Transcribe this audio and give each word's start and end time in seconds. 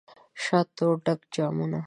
دشاتو 0.37 0.87
ډک 1.05 1.19
جامونه 1.33 1.79